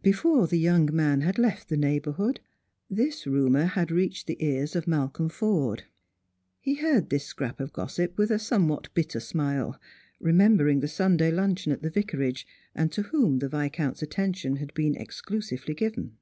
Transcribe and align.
Before 0.00 0.46
the 0.46 0.56
young 0.56 0.88
man 0.90 1.20
had 1.20 1.36
left 1.38 1.68
the 1.68 1.76
neighbourhood, 1.76 2.40
this 2.88 3.26
rumour 3.26 3.66
had 3.66 3.90
reached 3.90 4.26
the 4.26 4.42
ears 4.42 4.74
of 4.74 4.86
Malcolm 4.86 5.28
Forde. 5.28 5.82
He 6.62 6.76
heard 6.76 7.10
this 7.10 7.26
scrap 7.26 7.60
of 7.60 7.74
gossip 7.74 8.16
with 8.16 8.30
a 8.30 8.38
somewhat 8.38 8.88
bitter 8.94 9.20
smile, 9.20 9.78
remembering 10.18 10.80
the 10.80 10.88
Sunday 10.88 11.30
luncheon 11.30 11.72
at 11.72 11.82
the 11.82 11.90
Vicarage, 11.90 12.46
and 12.74 12.90
to 12.92 13.02
whom 13.02 13.38
the 13.40 13.50
Viscount's 13.50 14.00
attention 14.00 14.56
had 14.56 14.72
been 14.72 14.94
exclusively 14.94 15.74
given. 15.74 16.16